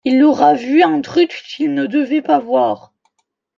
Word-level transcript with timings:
il 0.03 0.23
aura 0.23 0.55
vu 0.55 0.81
un 0.81 0.99
truc 1.01 1.43
qu’il 1.47 1.75
ne 1.75 1.85
devait 1.85 2.23
pas 2.23 2.39
voir 2.39 2.91